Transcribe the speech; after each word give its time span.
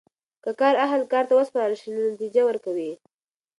که 0.43 0.51
کار 0.59 0.75
اهل 0.85 1.01
کار 1.11 1.23
ته 1.29 1.33
وسپارل 1.37 1.75
سي 1.81 1.89
نو 1.93 2.01
نتیجه 2.13 2.41
ورکوي. 2.45 2.91